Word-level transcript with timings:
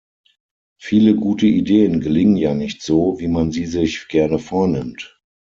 Viele 0.79 1.13
gute 1.13 1.45
Ideen 1.45 2.01
gelingen 2.01 2.35
ja 2.35 2.55
nicht 2.55 2.81
so, 2.81 3.19
wie 3.19 3.27
man 3.27 3.51
sie 3.51 3.67
sich 3.67 4.07
gerne 4.07 4.39
vornimmt. 4.39 5.21